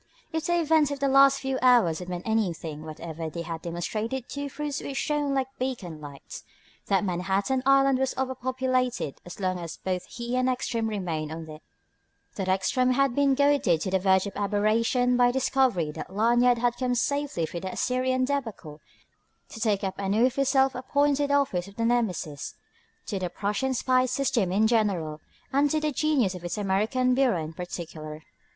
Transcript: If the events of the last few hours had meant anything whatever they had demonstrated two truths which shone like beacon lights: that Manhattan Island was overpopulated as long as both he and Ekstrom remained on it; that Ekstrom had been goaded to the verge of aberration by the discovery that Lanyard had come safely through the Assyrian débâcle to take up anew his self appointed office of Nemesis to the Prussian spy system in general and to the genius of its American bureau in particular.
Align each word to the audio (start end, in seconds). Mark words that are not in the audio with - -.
If 0.33 0.47
the 0.47 0.59
events 0.59 0.89
of 0.89 0.99
the 0.99 1.07
last 1.07 1.41
few 1.41 1.59
hours 1.61 1.99
had 1.99 2.09
meant 2.09 2.27
anything 2.27 2.81
whatever 2.83 3.29
they 3.29 3.43
had 3.43 3.61
demonstrated 3.61 4.27
two 4.27 4.49
truths 4.49 4.81
which 4.81 4.97
shone 4.97 5.35
like 5.35 5.55
beacon 5.59 6.01
lights: 6.01 6.43
that 6.87 7.03
Manhattan 7.03 7.61
Island 7.67 7.99
was 7.99 8.17
overpopulated 8.17 9.21
as 9.27 9.39
long 9.39 9.59
as 9.59 9.77
both 9.77 10.05
he 10.05 10.35
and 10.35 10.49
Ekstrom 10.49 10.87
remained 10.87 11.31
on 11.31 11.47
it; 11.47 11.61
that 12.33 12.47
Ekstrom 12.49 12.93
had 12.93 13.13
been 13.13 13.35
goaded 13.35 13.79
to 13.81 13.91
the 13.91 13.99
verge 13.99 14.25
of 14.25 14.35
aberration 14.35 15.17
by 15.17 15.27
the 15.27 15.33
discovery 15.33 15.91
that 15.91 16.11
Lanyard 16.11 16.57
had 16.57 16.77
come 16.77 16.95
safely 16.95 17.45
through 17.45 17.59
the 17.59 17.71
Assyrian 17.73 18.25
débâcle 18.25 18.79
to 19.49 19.59
take 19.59 19.83
up 19.83 19.99
anew 19.99 20.31
his 20.31 20.49
self 20.49 20.73
appointed 20.73 21.29
office 21.29 21.67
of 21.67 21.77
Nemesis 21.77 22.55
to 23.05 23.19
the 23.19 23.29
Prussian 23.29 23.75
spy 23.75 24.07
system 24.07 24.51
in 24.51 24.65
general 24.65 25.21
and 25.53 25.69
to 25.69 25.79
the 25.79 25.91
genius 25.91 26.33
of 26.33 26.43
its 26.43 26.57
American 26.57 27.13
bureau 27.13 27.43
in 27.43 27.53
particular. 27.53 28.23